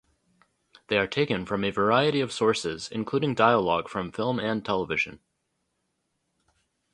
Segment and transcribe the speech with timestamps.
[0.87, 5.19] They are taken from a variety of sources including dialogue from film and television.